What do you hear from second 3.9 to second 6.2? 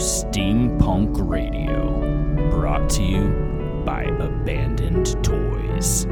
Abandoned Toys.